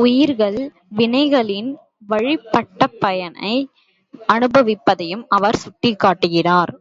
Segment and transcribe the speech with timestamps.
[0.00, 0.58] உயிர்கள்
[0.96, 1.70] வினைகளின்
[2.08, 3.54] வழிப்பட்டபயனை
[4.28, 6.72] அனுபவிப்பதையும் அவர் சுட்டிக் காட்டுகிறார்.